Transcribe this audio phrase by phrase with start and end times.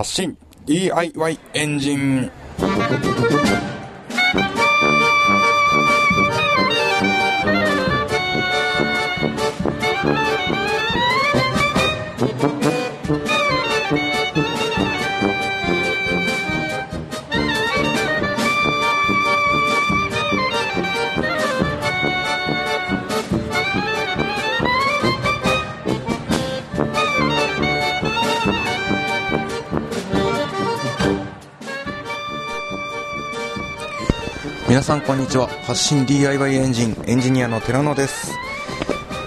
[0.00, 0.34] 発信。
[0.64, 2.30] DIY エンジン。
[34.70, 35.48] 皆さんこんにちは。
[35.48, 38.30] 発信 DIY エンジンエンジニアの寺野です。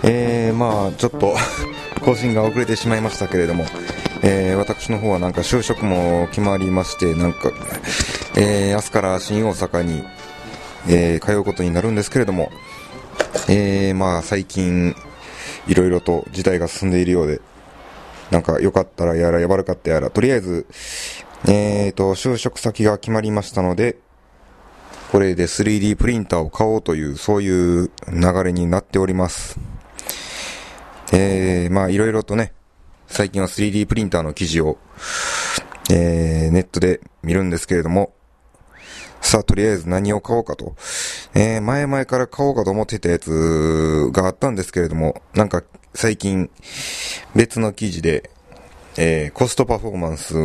[0.01, 1.35] えー、まあちょっと
[1.99, 3.65] 更新が遅れてしまいましたけれども、
[4.21, 7.51] えー、私の方はなんか就職も決まりましてなんか、
[8.37, 10.05] えー、明日から新大阪に、
[10.87, 12.49] えー、通うことになるんですけれども、
[13.49, 14.95] えー、まあ最近
[15.67, 17.41] いろいろと時代が進んでいるようで
[18.31, 20.65] なんか良かったらやらやばるかったやらとりあえず
[21.45, 23.97] えーと、就職先が決まりましたので、
[25.13, 29.59] これで 3D プリンターを買おうという、そういう流れになっております。
[31.13, 32.51] えー、まあいろいろとね、
[33.05, 34.79] 最近は 3D プリンターの記事を、
[35.91, 38.15] えー、ネットで見るんですけれども、
[39.21, 40.75] さあ、とりあえず何を買おうかと。
[41.35, 45.61] えー、前々から買おうかと思ってたやつがあったんですけれども、なんか
[45.93, 46.49] 最近
[47.35, 48.31] 別の記事で、
[48.97, 50.35] えー、コストパフォーマンス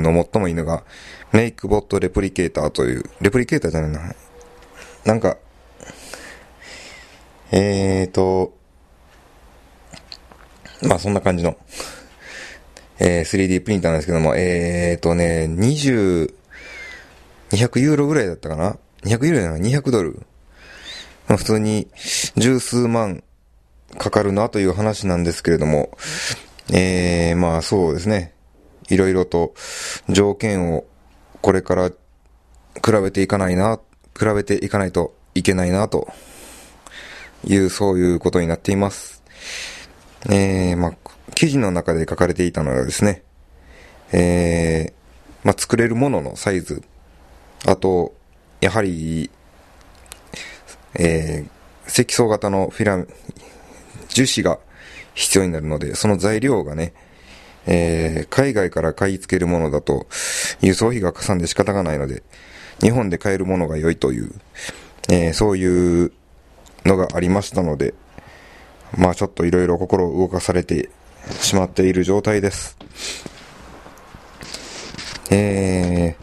[0.00, 0.84] の最もいいのが、
[1.32, 4.14] メイクボットレプリケーターという、レプリケーターじゃないな。
[5.04, 5.36] なんか、
[7.50, 8.54] えーと、
[10.82, 11.56] まあそんな感じの、
[12.98, 16.32] えー、3D プリンターなんですけども、えーとね、20、
[17.50, 20.22] 200ユーロぐらいだったかな ?200 ユーロじゃない ?200 ドル。
[21.26, 21.88] まあ普通に
[22.36, 23.22] 十数万
[23.98, 25.90] かかるなという話なんですけれども、
[26.72, 28.34] えー、まあそうですね。
[28.88, 29.54] いろいろと
[30.08, 30.84] 条件を
[31.40, 33.80] これから比べていかないな、
[34.18, 36.08] 比べていかないといけないな、と
[37.44, 39.22] いう、そういうことになっています。
[40.28, 40.92] えー、まあ、
[41.34, 43.22] 記事の中で書かれていたのはですね、
[44.12, 46.82] えー、まあ、作れるもののサイズ、
[47.66, 48.14] あと、
[48.60, 49.30] やはり、
[50.94, 53.04] えー、積層型のフィラ、
[54.08, 54.58] 樹脂が
[55.18, 56.94] 必要になるので、その材料がね、
[57.66, 60.06] えー、海外から買い付けるものだと、
[60.60, 62.22] 輸送費がかさんで仕方がないので、
[62.80, 64.30] 日本で買えるものが良いという、
[65.10, 66.12] えー、そういう
[66.84, 67.94] のがありましたので、
[68.96, 70.88] まあちょっといろいろ心を動かされて
[71.40, 72.78] しまっている状態です。
[75.32, 76.16] え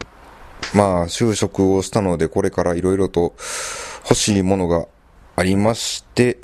[0.71, 3.35] ー、まあ就職をしたのでこれからいろいろと
[4.05, 4.87] 欲しいものが
[5.35, 6.37] ありまして、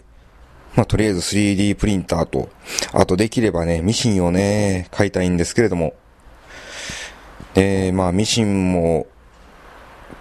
[0.75, 2.49] まあ、とりあえず 3D プリンターと、
[2.93, 5.93] あとできればね、ミシンをね、買いたいんですけれども、
[7.55, 9.07] えー、まあ、ミシンも、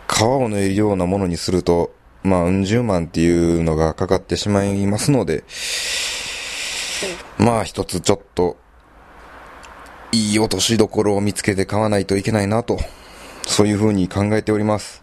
[0.09, 1.93] 皮を縫えるようなものにすると、
[2.25, 5.45] まあ、うん十万っていうのがかかってしまいますので、
[7.39, 8.57] まあ、一つちょっと、
[10.13, 12.79] いい落としどころを見つけて買わないといけないなと、
[13.47, 15.03] そういうふうに考えております。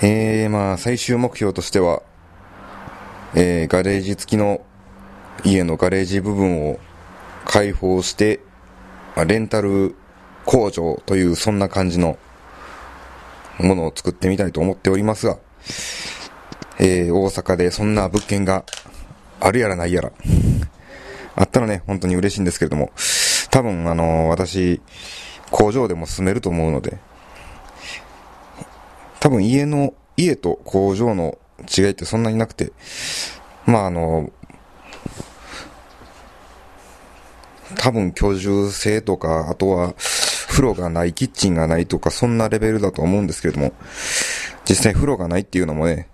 [0.00, 2.02] えー、まあ、最終目標としては、
[3.36, 4.64] えー、ガレージ付きの
[5.44, 6.78] 家のガレージ部分を
[7.44, 8.40] 開放して、
[9.16, 9.96] まあ、レンタル
[10.44, 12.16] 工場というそんな感じの
[13.58, 15.38] ものを作ってみたいと思っておりますが、
[16.78, 18.64] えー、大阪でそんな物件が
[19.40, 20.12] あるやらないやら、
[21.34, 22.92] あったらね、本当に嬉しいんですけれども、
[23.50, 24.80] 多分あのー、私、
[25.50, 26.98] 工場でも住めると思うので、
[29.20, 32.72] 多分家の、家と工場の違いってそんなになくて、
[33.66, 34.30] まああの、
[37.76, 39.94] 多分居住性とか、あとは
[40.48, 43.72] 風呂がない、キッチンがないとか、そんなレベルだと思うんですけれども、
[44.68, 46.08] 実際風呂がないっていうのもね、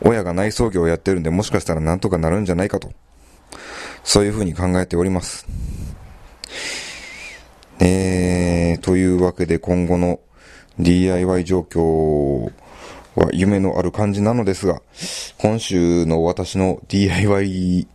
[0.00, 2.92] 親が内装業をやってるんで、もしかしたらなんとかなるんじゃないかと、
[4.02, 5.46] そういうふうに考えております。
[7.80, 10.20] えー、というわけで今後の
[10.78, 12.52] DIY 状況
[13.14, 14.82] は夢のある感じなのですが、
[15.38, 17.86] 今週の私の DIY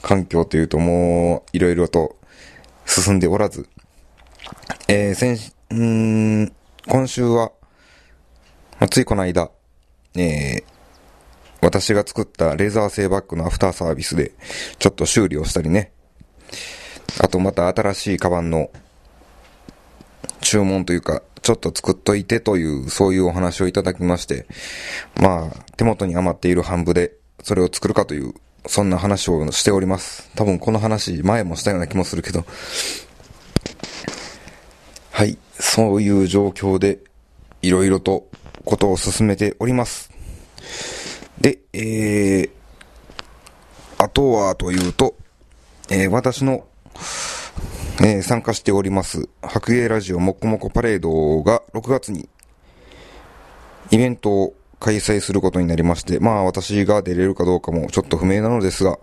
[0.00, 2.16] 環境というともういろいろと
[2.86, 3.68] 進んでおらず、
[4.88, 6.52] えー、先、ん、
[6.88, 7.52] 今週は、
[8.78, 9.50] まあ、ついこの間、
[10.16, 10.64] えー、
[11.62, 14.32] 私が作ったレーザー製バッグのアフターサービスで、
[14.78, 15.92] ちょっと修理をしたりね。
[17.20, 18.70] あとまた新しいカバンの
[20.40, 24.46] 注文というか、ちょっと作っといてという、そういうお話をいただきまして、
[25.20, 27.12] まあ、手元に余っている半分で、
[27.42, 28.34] それを作るかという、
[28.66, 30.30] そんな話をしております。
[30.36, 32.44] 多分この話、前もしたような気もするけど、
[35.10, 37.00] はい、そういう状況で、
[37.60, 38.28] いろいろと
[38.64, 40.10] ことを進めております。
[41.40, 42.50] で、えー、
[43.98, 45.16] あとはというと、
[45.90, 46.66] えー、私の、
[48.04, 52.28] えー、参加しております、白芸ラジオもっこもこパレードが6月に
[53.92, 58.98] イベントを開催することになりまして、まあ私が出れるかどうかもちょっと不明なのですが、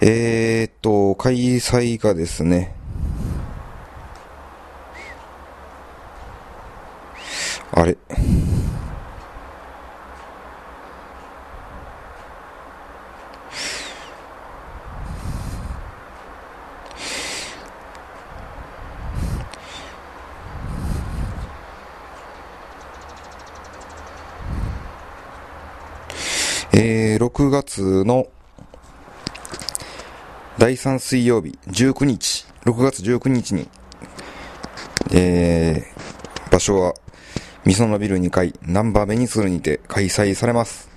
[0.00, 2.74] えー、っと、開催がですね、
[7.72, 7.98] あれ？
[26.88, 28.28] えー、6月の
[30.56, 33.68] 第3水曜日、19日、6月19日に、
[35.12, 36.94] えー、場所は、
[37.64, 40.88] みそのビル2階、ナンバーベニスルにて開催されます。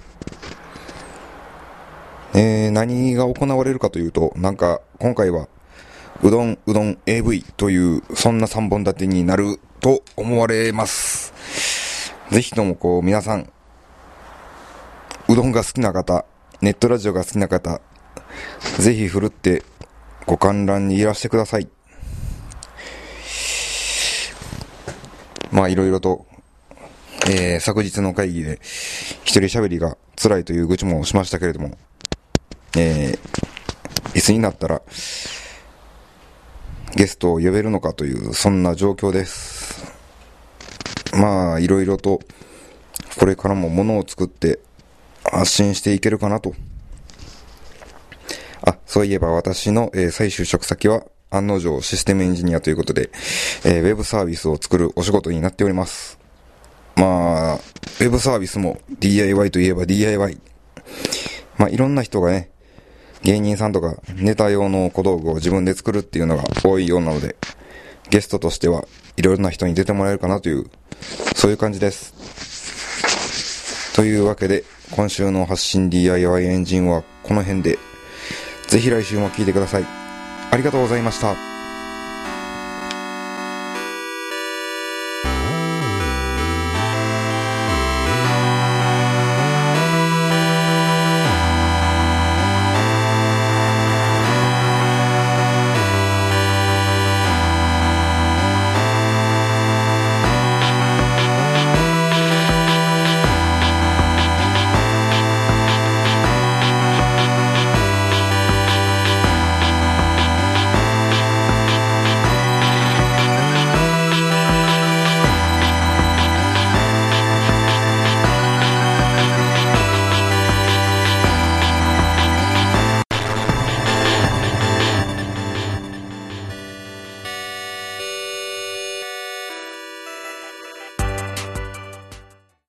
[2.35, 5.47] えー、何が行われるかというと、なんか、今回は、
[6.21, 11.33] うどん、うどん AV という、そんな3本立てになると思われます。
[12.29, 13.51] ぜひともこう、皆さん、
[15.29, 16.25] うどんが好きな方、
[16.59, 17.81] ネットラジオが好きな方、
[18.79, 19.61] ぜひふるって
[20.25, 21.69] ご観覧にいらしてください。
[25.51, 26.25] まあいろいろと、
[27.29, 28.59] えー、昨日の会議で
[29.23, 31.77] 一人喋りが辛いという愚痴もしましたけれども、
[32.75, 34.81] えー、いつになったら
[36.95, 39.93] ゲストを呼べるのかという、そんな状況です。
[41.13, 42.19] まあいろいろと
[43.19, 44.57] これからも物を作って
[45.31, 46.53] 発信していけるかなと。
[48.61, 53.09] あ、そういえば私の、えー、再就職先は案の定システムエンジニアということで、
[53.63, 56.19] えー、ウェブサービスを作るお仕事になっております。
[56.95, 60.37] まあ、ウェブサービスも DIY といえば DIY。
[61.57, 62.49] まあ、いろんな人がね、
[63.23, 67.35] 芸人さんとかネタ用の小道具を自分で作るっていうのが多いようなので、
[68.09, 68.85] ゲストとしては
[69.17, 70.65] いろいろな人に出てもらえるかなという、
[71.35, 72.13] そういう感じです。
[73.95, 77.77] というわけで、今週の発信 DIY エンジンはこの辺で、
[78.67, 79.85] ぜひ来週も聴いてください。
[80.51, 81.48] ありがとうございました。